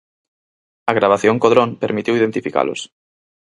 A 0.89 0.91
gravación 0.99 1.35
co 1.41 1.51
dron 1.53 1.69
permitiu 1.83 2.13
identificalos. 2.19 2.79